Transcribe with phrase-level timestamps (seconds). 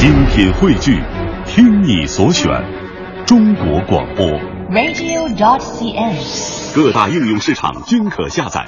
[0.00, 0.98] 精品汇聚，
[1.44, 2.50] 听你所选，
[3.26, 4.26] 中国广播。
[4.70, 6.74] radio.cn。
[6.74, 8.66] 各大应用市场均可下载。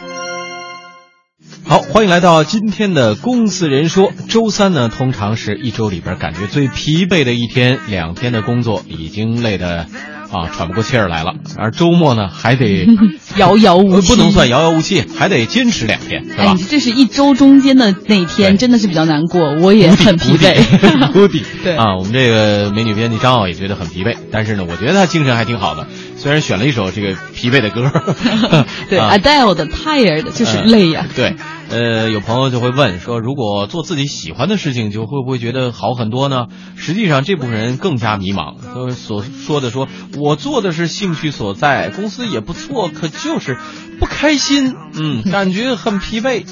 [1.64, 4.12] 好，欢迎来到今天的公司人说。
[4.28, 9.86] 周三呢，通常是一周里边感觉最疲惫的一天，两天的工作已经累得
[10.32, 12.86] 啊喘不过气儿来了，而周末呢还得
[13.36, 16.56] 遥遥无期，呃不能算遥遥无期，还得坚持两天，哎，？
[16.70, 20.56] 这是一周中间的那一天，真的是比较难过，我也很疲惫。
[21.12, 27.90] 谷底对啊，我们这个美女编辑张奥也觉得很疲惫，但是呢，我觉得她精神还挺好的，虽然选了一首这个疲惫的歌。
[28.88, 31.06] 对啊，Adele 的 Tired 就是嗯累呀。
[31.14, 31.34] 对，
[31.72, 36.48] 呃，有朋友就会问说，如果做自己喜欢的事情，就会不会觉得好很多呢？
[36.76, 38.56] 实际上，这部分人更加迷茫。
[38.74, 43.56] 呃，所说的说，我做的是兴趣所在，公司也不错，可就是
[43.98, 46.44] 不开心，嗯，感觉很疲惫。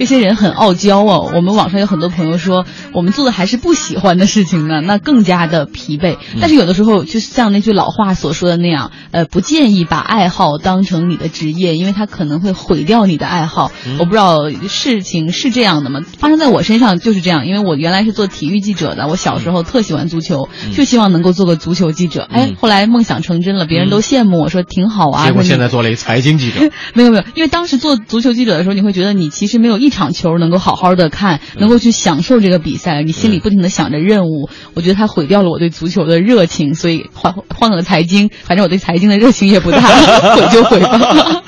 [0.00, 1.30] 这些人很傲娇哦。
[1.34, 2.64] 我们网上有很多朋友说，
[2.94, 6.14] 我们做的还是不喜欢的事情呢， 那更加的疲惫。
[6.14, 13.70] 嗯但是有的时候，就像那句老话所说的那样，呃，不建议把爱好当成你的职业，因为它可能会毁掉你的爱好。
[13.86, 16.00] 嗯我不知道事情是这样的吗？
[16.18, 22.26] 发生在我身上就是这样，因为我原来是做体育记者的，我小时候特喜欢足球，就希望能够做个足球记者。
[22.30, 25.26] 哎嗯，后来梦想成真了，别人都羡慕我说挺好啊。
[25.26, 34.48] 结果现在做了一财经记者， 没有没有，因为当时做足球记者的时候，你会觉得你其实没有一场球能够好好的看，能够去享受这个比赛，你心里不停的想着任务。
[34.74, 39.80] 我觉得它毁掉了我对足球的热情，所以换换个财经，反正我对财经的热情也不大，
[40.36, 41.42] 毁就毁吧。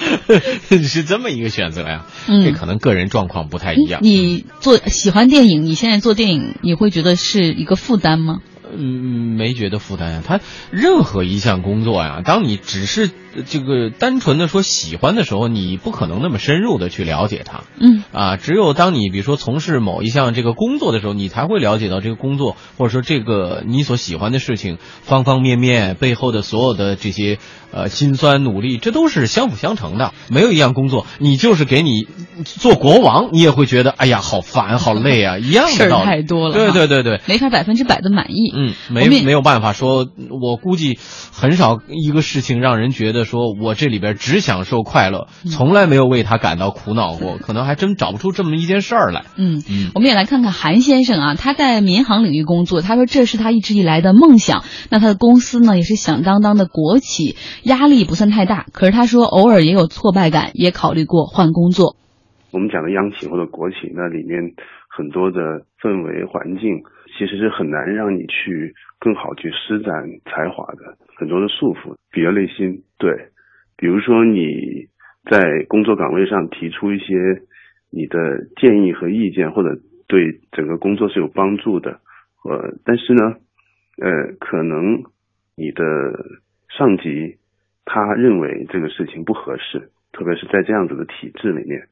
[0.82, 2.06] 是这么一个选择呀。
[2.28, 4.00] 嗯这可能个人状况不太一样。
[4.02, 8.38] 你做喜欢电影，你现在做电影，你会觉得是一个负担吗？
[8.74, 10.22] 嗯，没觉得负担呀。
[10.26, 10.40] 他
[10.70, 13.10] 任何一项工作呀，当你只是呃
[13.46, 17.62] 这个单纯的说喜欢的时候，你不可能那么深入的去了解它。
[17.80, 27.38] 嗯啊，只有当你比如说从事某一项这个工作的时候，你才会了解到这个工作或者说这个你所喜欢的事情方方面面背后的所有的这些
[27.72, 30.12] 呃辛酸努力，这都是相辅相成的。
[30.28, 32.06] 没有一样工作，你就是给你
[32.44, 36.04] 做国王，你也会觉得哎呀好烦好累啊，一样事儿的道理。
[36.04, 37.20] 太多了对对对对。
[37.26, 38.52] 没法百分之百的满意。
[38.54, 40.06] 嗯，没没有办法说，
[40.42, 40.98] 我估计
[41.32, 49.22] 很少一个事情让人觉得说我这里边只享受快乐，嗯从来没有为他感到苦恼过， 可能还真找不出这么一件事儿来。
[49.36, 54.64] 嗯嗯，我们也来看看韩先生啊，他在民航领域工作，他说这是他一直以来的梦想。
[54.90, 58.66] 那他的公司呢，也是响当当的国企，压力不算太大。
[58.72, 61.96] 可是他说偶尔也有挫败感，也考虑过换工作。
[62.50, 64.38] 我们讲的央企或者国企，那里面
[64.88, 65.40] 很多的
[65.80, 66.84] 氛围环境
[67.16, 69.92] 其实是很难让你去更好去施展
[70.28, 72.84] 才华的，很多的束缚，比较内心。
[73.02, 73.30] 对，
[73.76, 74.86] 比如说你
[75.28, 77.42] 在工作岗位上提出一些
[77.90, 79.76] 你的建议和意见，或者
[80.06, 82.00] 对整个工作是有帮助的，
[82.44, 83.34] 呃，但是呢，
[83.98, 85.02] 呃，可能
[85.56, 85.82] 你的
[86.68, 87.38] 上级
[87.84, 91.88] 他认为这个事情不合适，特别是在这样子的体制里面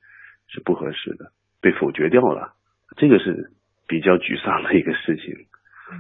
[0.47, 2.53] 是不合适的，被否决掉了，
[2.97, 3.51] 这个是
[3.89, 5.35] 比较沮丧的一个事情。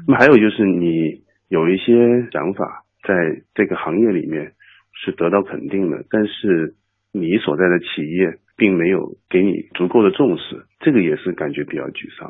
[0.06, 4.52] 那么还有就是你有一些想法在这个行业里面
[4.92, 6.74] 是得到肯定的，但是
[7.12, 12.28] 你所在的企业并没有给你足够的重视，这个也是感觉比较沮丧。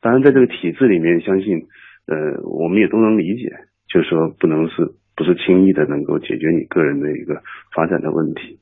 [0.00, 1.66] 当然，在这个体制里面，相信
[2.06, 3.50] 呃我们也都能理解，
[3.88, 7.42] 就是说不能是不是轻易的能够解决你个人的一个
[7.74, 8.58] 发展的问题。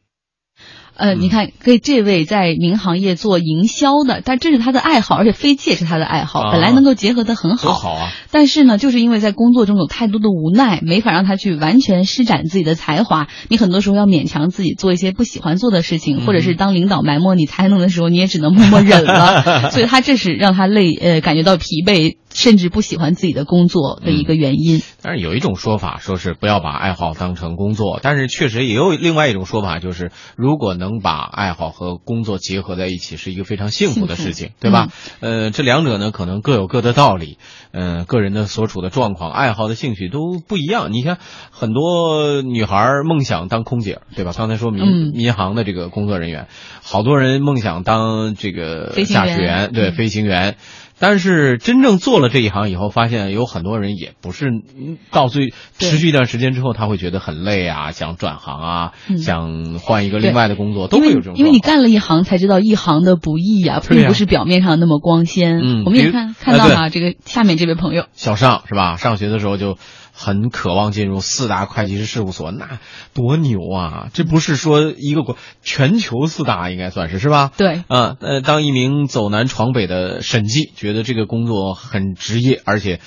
[0.96, 7.68] 呃，你看，给这位在民航业做营销的，但这是他的爱好，而且飞机也是他的爱好，啊本来能够结合的很好。
[7.68, 8.10] 多好啊！
[8.30, 13.28] 但是呢，就是因为在工作中有太多的无奈，没法让他去完全施展自己的才华。
[13.48, 19.70] 你很多时候要勉强自己做一些不喜欢做的事情，嗯或者是当领导埋没你才能的时候，你也只能默默忍了。
[19.70, 24.82] 所以他这是让他累，呃，感觉到疲惫，甚至不喜欢自己的工作的一个原因。
[25.00, 34.88] 但是有一种说法说是不要把爱好当成工作，但是确实也有另外一种说法，就是如果能把爱好和工作结合在一起，是一个非常幸福的事情，对吧？
[35.20, 37.38] 呃，这两者呢可能各有各的道理，
[37.72, 40.92] 嗯、个人的所处的状况、爱好的兴趣都不一样。
[40.92, 41.18] 你看，
[41.52, 44.32] 很多女孩儿梦想当空姐，对吧？
[44.36, 46.48] 刚才说民、嗯民航的这个工作人员，
[46.82, 50.56] 好多人梦想当这个驾驶员，对，嗯飞行员。
[50.98, 59.18] 但是真正做了这一行以后，发现有很多人也不是嗯到最持续一段时间之后，他会觉得很累啊，想转行啊，嗯。
[59.18, 65.60] 想换一个另外的工作，都会有这种因为你干了一行才知道一行的不易呀、并不是表面上那么光鲜。
[65.62, 68.96] 嗯我们也看看到啊了、这个下面这位朋友，小尚是吧？
[68.96, 69.76] 上学的时候就
[70.20, 72.80] 很渴望进入四大会计师事务所，那
[73.14, 74.08] 多牛啊！
[74.12, 77.52] 这不是说一个国全球四大应该算是是吧？
[77.56, 82.98] 对，啊，呃，当一名走南闯北的审计，觉得这个工作很职业，而且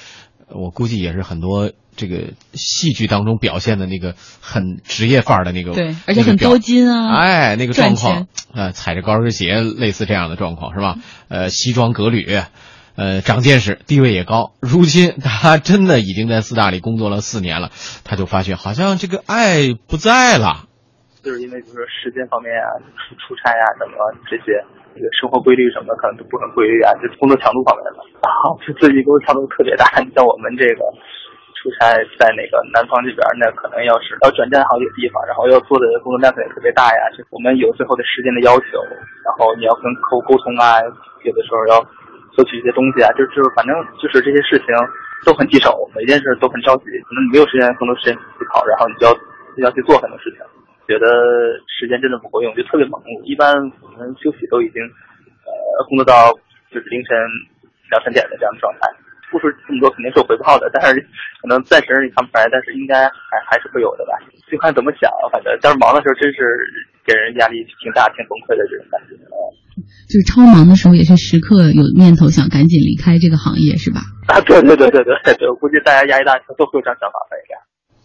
[0.48, 10.96] 我估计也是很多这个戏剧当中表现的那个很职业范儿的那个，对，而且很多金啊，哎，那个状况赚，呃，踩着高跟鞋，类似这样的状况是吧？
[11.28, 12.40] 呃，西装革履，
[12.96, 14.54] 呃，长见识，地位也高。
[14.60, 17.70] 如今他真的已经在四大里工作了四年了，
[18.04, 20.68] 他就发现好像这个爱不在了。
[21.24, 23.94] 就是因为比如说时间方面啊，出出差啊、什么
[24.26, 24.58] 这些，
[24.94, 28.02] 这个生活规律什么可能都不很规律啊，就工作强度方面的。
[28.26, 28.34] 啊，
[28.66, 29.86] 这自己工作强度特别大。
[30.02, 30.82] 你像我们这个
[31.62, 37.02] 出差在那个南方这边，那可能要是要转战好几个地方，然后要做的工作量可能特别大呀。
[37.14, 38.82] 这我们有最后的时间的要求，
[39.22, 40.82] 然后你要跟客户沟通啊，
[41.22, 41.78] 有的时候要
[42.34, 44.68] 索取一些东西啊，就就是反正就是这些事情
[45.26, 49.14] 都很棘手，每件事都很着急，可能你没有时间更多时间去思考，然后你就要
[49.58, 50.40] 就要去做很多事情。
[50.88, 51.08] 觉得
[51.68, 53.22] 时间真的不够用，就特别忙碌。
[53.24, 54.82] 一般我们休息都已经，
[55.48, 56.34] 呃，工作到
[56.72, 57.16] 就是凌晨
[57.92, 58.90] 两三点的这样的状态。
[59.32, 61.00] 付出这么多肯定是有回报的，但是
[61.40, 64.20] 可能暂时你看不出来，但是应该还还是会有的吧。
[64.52, 66.44] 就看怎么想，反正但是忙的时候真是
[67.06, 69.16] 给人压力挺大、挺崩溃的这种感觉。
[70.08, 74.02] 就是超忙的时候，也是时刻有念头想赶紧离开这个行业，是吧？
[74.28, 77.56] 啊，对对对对对对，我估计大家压力大都会有这样想法吧，应该。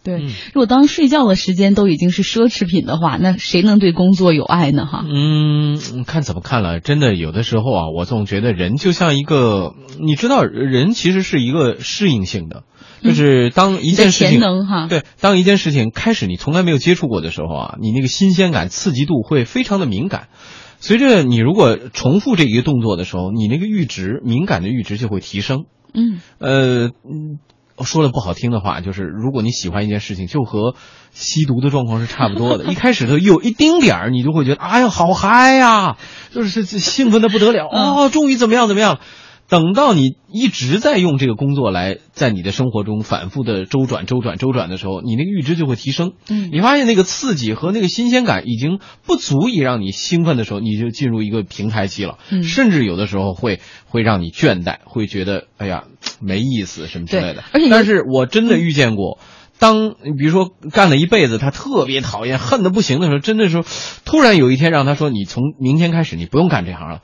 [0.03, 0.23] 对，
[0.53, 4.85] 如果当睡觉的时间都已经是奢侈品的话，那谁能对工作有爱呢？
[4.85, 6.79] 哈，嗯，看怎么看了。
[6.79, 12.63] 真的，有的时候啊，我总觉得人就像一个，你知道，人其实是一个适应性的，
[13.03, 20.27] 就是当一件事情，哈，对，当一件事情开始你从来没有接触过的时候啊，你那个新鲜感、刺激度会非常的敏感。
[20.79, 25.65] 随着你如果重复这一个动作的时候，你那个阈值、敏感的阈值就会提升。
[25.93, 27.39] 嗯，呃，嗯。
[27.85, 30.73] 说了不好听的话，就是如果你喜欢一件事情，就和
[31.11, 32.63] 吸毒的状况是差不多的。
[32.63, 35.95] 一开始的有一丁点儿，你就会觉得哎呀好嗨呀，
[36.31, 38.97] 就是兴奋的不得了哦，终于怎么样怎么样。
[39.49, 46.13] 等到你一直在用这个工作来在你的生活中反复的周转、周转、周转的时候，你那个阈值就会提升。
[46.27, 52.17] 嗯，你发现那个刺激和那个新鲜感已经不足以让你兴奋的时候，你就进入一个平台期了。
[52.29, 55.85] 嗯，甚至有的时候会会让你倦怠，会觉得哎呀
[56.19, 57.43] 没意思什么之类的。
[57.53, 59.17] 而且，但是我真的遇见过，
[59.59, 63.63] 当比如说干了一辈子，他特别讨厌、恨的不行的时候，真的时候，
[64.03, 66.99] 突然有一天让他说：“你从明天开始，你不用干这行了。”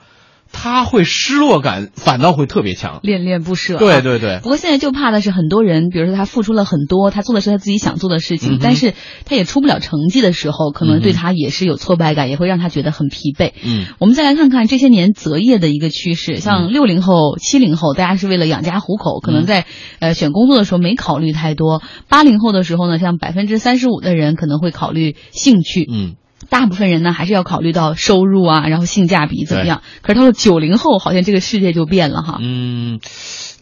[0.54, 3.78] 他会失落感，反倒会特别强，恋恋不舍。
[3.78, 4.40] 对对对。
[4.42, 8.94] 不过现在就怕的是很多人，比如说他付出了很多，他做的是他自己想做的事情，嗯、但是
[9.26, 13.52] 他也出不了成绩的时候，可能对他也是有挫败感，嗯、也会让他觉得很疲惫。
[13.66, 19.66] 嗯，我们再来看看这些年择业的一个趋势，像六零后、七零后，大家是为了养家糊口，可能在
[20.00, 21.82] 呃选工作的时候没考虑太多。
[22.08, 25.88] 八零后的时候呢，像百分之三十五的人可能会考虑兴趣。
[25.92, 26.16] 嗯。
[26.50, 29.82] 大部分人呢还是要考虑到收入啊，然后性价比怎么样。
[30.02, 32.38] 可是到了九零后，好像这个世界就变了哈。
[32.42, 33.00] 嗯，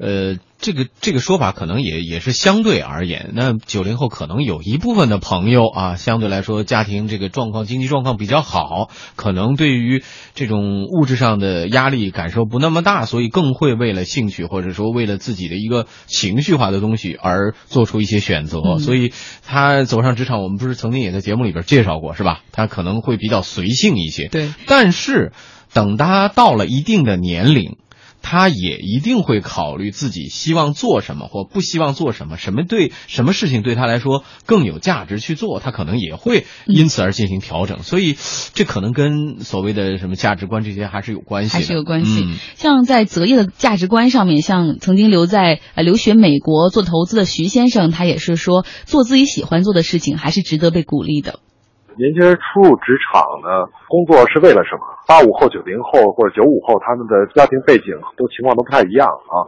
[0.02, 3.34] 呃，这个这个说法可能也也是相对而言。
[3.36, 10.04] 那九零后可能有一部分的朋友啊，相对来说家庭这个状况、经济状况比较好，可能对于
[10.34, 18.60] 这种物质上的压力感受不那么大，所以更会为了兴趣或者说为了自己的一个情绪化的东西而做出一些选择。
[18.66, 19.14] 嗯、所以
[19.46, 22.42] 他走上职场，我们不是曾经也在节目里边介绍过，是吧？
[22.52, 24.30] 他可能会比较随性一些。
[24.30, 25.32] 对，但是
[25.74, 27.78] 等他到了一定的年龄。
[28.22, 37.80] 他也一定会考虑自己希望做什么或不希望做什么，什么对什么事情对他来说更有价值去做，他可能也会因此而进行调整。
[37.80, 38.16] 嗯、所以，
[38.54, 42.24] 这可能跟所谓的什么价值观这些还是有关系的，还是有关系。
[42.26, 51.40] 嗯、像在择业的价值观上面，像曾经留在呃留学美国做投资的徐先生，他也是说，做自己喜欢做的事情还是值得被鼓励的。
[51.98, 54.82] 年轻人初入职场呢，工作是为了什么？
[55.08, 59.44] 八五后、九零后或者九五后，他们的家庭背景都情况都不太一样啊。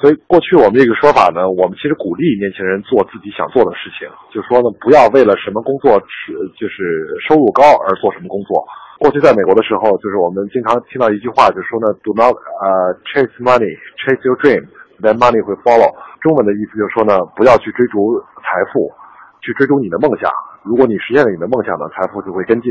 [0.00, 8.64] 所以过去我们这个说法呢，我们其实鼓励年轻人做自己想做的事情，就说呢，不要为了什么工作是就是收入高而做什么工作。
[8.96, 14.60] 过去在美国的时候，就是我们经常听到一句话，就说呢，do not 呃、chase money, chase your dream,
[15.00, 15.88] then money will follow。
[16.20, 18.92] 中文的意思就是说呢，不要去追逐财富，
[19.42, 20.30] 去追逐你的梦想。
[20.62, 22.70] 如果你实现了你的梦想呢，财富就会跟进。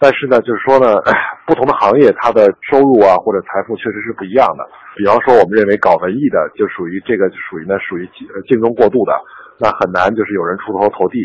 [0.00, 1.02] 但是呢，就是说呢，
[1.44, 4.62] 不同的行业它的收入啊或者财富确实是不一样的。
[4.96, 8.08] 比方说，我们认为搞文艺的就属于这个，属于呢属于
[8.46, 9.12] 竞争过度的，
[9.58, 11.18] 那很难就是有人出头投地。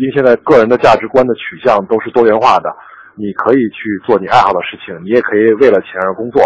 [0.00, 2.74] 因为现在个人的价值观的取向都是多元化的，
[3.14, 6.42] 你可以去做你爱好的事情，你也可以为了钱而工作。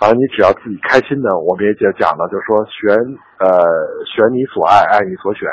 [0.00, 2.88] 反正你只要自己开心呢，我们也讲了，就是说选
[3.38, 3.62] 呃
[4.08, 5.46] 选你所爱，爱你所选。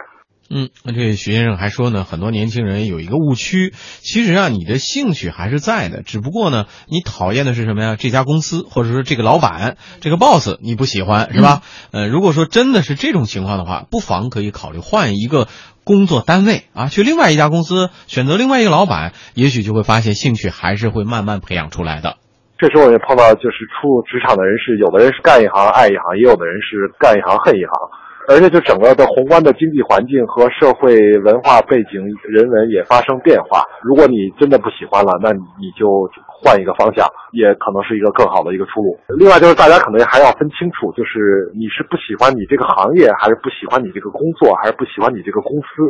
[0.47, 7.95] 嗯，那这徐先生还说呢，很多年轻人有一个误区，其实啊，你的兴趣还是在的，只不过呢，你讨厌的是什么呀？
[7.97, 11.63] 这家公司或者说这个老板，这个 boss 你不喜欢是吧？
[11.91, 15.47] 呃，如果说真的是这种情况的话，不妨可以考虑换一个
[15.83, 22.17] 工作单位啊，去另外一家公司，选择另外一个老板，也许就会发现兴趣还是会慢慢培养出来的。
[22.59, 28.04] 这时候我也碰到，就是出职场的人是，有的人是干一行爱一行，也有的人是干一行恨一行。
[28.27, 33.63] 而且就整个的宏观的经济环境和社会文化背景、人文也发生变化。
[33.81, 38.97] 如果你真的不喜欢了，那你就换一个方向，也可能是一个更好的一个出路。
[39.17, 45.85] 另外就是大家可能还要分清楚，就是你是不喜欢你这个行业，还是不喜欢你这个工作，还是不喜欢你这个公司。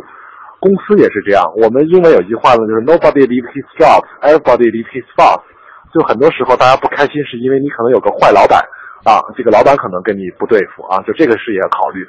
[0.60, 1.44] 公司也是这样。
[1.56, 5.40] 我们英文有一句话呢，就是 Nobody leaves his job, everybody leaves his boss。
[5.94, 8.60] 就很多时候大家不开心，是因为你可能有个坏老板。
[9.06, 12.04] 啊，这个老板可能跟你不对付啊，就这个事也要考虑。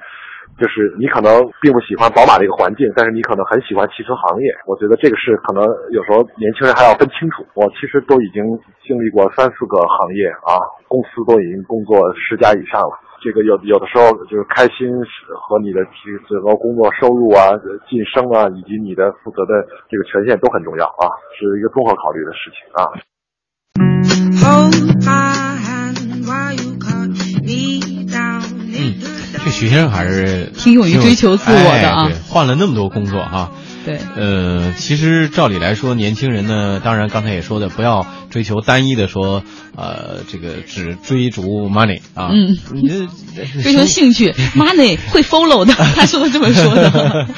[0.58, 1.30] 就是你可能
[1.62, 4.50] 并不喜欢宝马这个环境，但是你可能很喜欢汽车行业。
[4.66, 5.62] 我觉得这个是可能
[5.92, 7.46] 有时候年轻人还要分清楚。
[7.54, 8.42] 我其实都已经
[8.82, 12.98] 经历过三四个行业啊，公司都已经工作十家以上了。
[13.22, 14.90] 这个有有的时候就是开心
[15.38, 15.86] 和你的
[16.26, 17.54] 整个工作收入啊、
[17.86, 21.06] 晋升啊，以及你的负责的这个权限都很重要啊，
[21.38, 22.82] 是一个综合考虑的事情啊。
[29.90, 33.52] 还是挺勇于追求自我的啊，换了那么多工作哈。
[33.88, 39.44] 对，呃，其实照理来说，年轻人呢，当然刚才也说的，不要追求单一的说，
[39.78, 42.90] 呃，这个只追逐 money 啊，嗯，你
[43.64, 47.28] 追求兴趣， money 会 follow 的，他说的这么说的。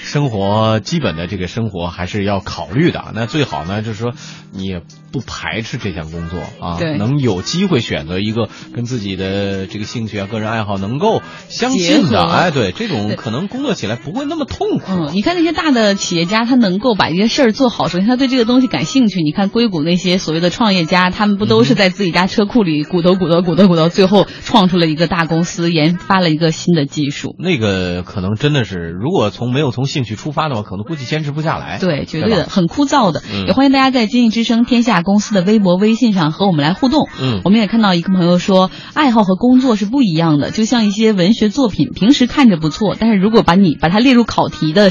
[0.00, 4.12] 生活基本的这个生活还是要考虑的，那最好呢，就是说
[4.52, 4.82] 你也
[5.12, 14.84] 不排斥这项工作啊，对，能有机会选择一个跟自己的这个兴趣啊、个人爱好能够相近的，哎，对，这种可能工作起来不会那么痛苦。
[14.88, 19.22] 嗯，你看那些大的企业家，他能够把一些事儿做好，首先他对这个东西感兴趣。
[19.22, 27.34] 你看硅谷那些所谓的创业家，他们不都是在自己家车库里鼓捣鼓捣鼓捣鼓捣，最后创出了一个大公司，研发了一个新的技术。
[27.38, 31.78] 那个可能真的是，如果从没有从兴趣出发的话，可能估计坚持不下来。
[31.78, 33.22] 对，绝对的，很枯燥的。
[33.32, 37.08] 嗯、也欢迎大家在《经济之声》天下公司的微博、微信上和我们来互动。
[37.20, 44.90] 嗯，我们也看到一个朋友说，爱好和工作是不一样的，就像一些文学作品，平时看着不错，但是如果把你把它列入考题的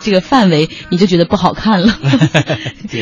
[0.00, 1.92] 这个范围，你就觉得不好看了。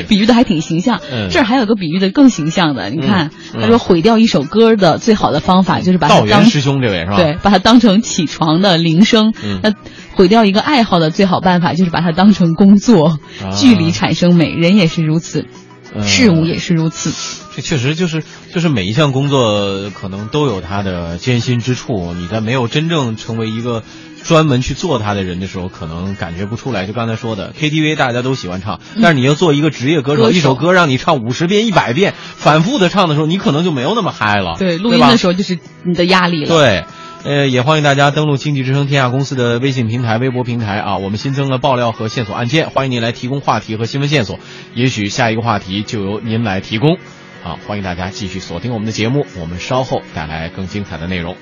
[0.09, 1.01] 比喻的还挺形象。
[1.13, 7.17] 嗯、这儿还有个比喻的更形象的，你看，嗯、他说毁掉一首歌的最好的方法就是把它当师兄这位是吧？
[7.17, 9.35] 对，把它当成起床的铃声。
[9.45, 9.75] 嗯，那
[10.15, 13.19] 毁掉一个爱好的最好办法就是把它当成工作。
[13.43, 15.47] 啊、距离产生美，人也是如此，
[15.95, 17.13] 嗯、事物也是如此。
[17.55, 18.23] 这确实就是
[18.55, 22.15] 就是每一项工作可能都有它的艰辛之处。
[22.15, 23.83] 你在没有真正成为一个
[24.23, 26.87] 专门去做它的人的时候，可能感觉不出来。
[26.87, 34.57] 就刚才说的，KTV 大家都喜欢唱，但是你要做一个职业歌手，一首歌让你唱五十遍、一百遍，反复的唱的时候，你可能就没有那么嗨了。
[34.59, 36.49] 对，录对音的时候就是你的压力了。
[36.49, 36.85] 对。
[37.25, 44.39] 呃，也欢迎大家登录经济之声天下公司的微信平台、微博平台啊，我们新增了爆料和线索按键，欢迎您来提供话题和新闻线索，
[44.73, 46.97] 也许下一个话题就由您来提供。
[47.43, 51.39] 好，欢迎大家继续锁定我们的节目，我们稍后带来更精彩的内容。